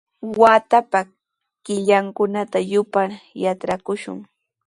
[0.41, 0.99] Watapa
[1.65, 3.09] killankunata yupar
[3.43, 4.19] yatrakushun.